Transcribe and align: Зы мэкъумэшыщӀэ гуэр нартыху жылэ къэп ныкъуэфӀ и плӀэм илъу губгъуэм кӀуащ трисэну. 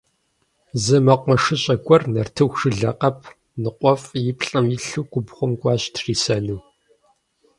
Зы 0.83 0.97
мэкъумэшыщӀэ 1.05 1.75
гуэр 1.85 2.03
нартыху 2.13 2.57
жылэ 2.59 2.91
къэп 2.99 3.19
ныкъуэфӀ 3.61 4.09
и 4.29 4.33
плӀэм 4.39 4.65
илъу 4.75 5.03
губгъуэм 5.11 5.51
кӀуащ 5.61 5.83
трисэну. 5.95 6.59